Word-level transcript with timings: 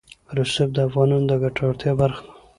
رسوب 0.37 0.69
د 0.73 0.77
افغانانو 0.87 1.29
د 1.29 1.31
ګټورتیا 1.43 1.91
برخه 2.01 2.21
ده. 2.25 2.31